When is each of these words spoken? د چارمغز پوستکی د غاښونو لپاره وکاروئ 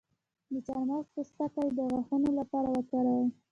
د 0.51 0.53
چارمغز 0.65 1.07
پوستکی 1.13 1.67
د 1.73 1.79
غاښونو 1.91 2.29
لپاره 2.39 2.67
وکاروئ 2.71 3.25